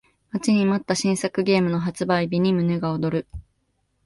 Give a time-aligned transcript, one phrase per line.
[0.33, 3.27] 待ちに待った新作ゲームの発売日に胸が躍る